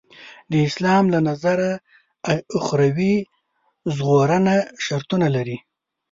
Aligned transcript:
د 0.51 0.53
اسلام 0.67 1.03
له 1.13 1.19
نظره 1.29 1.71
اخروي 2.59 3.15
ژغورنه 3.95 4.55
شرطونه 4.85 5.27
لري. 5.35 5.57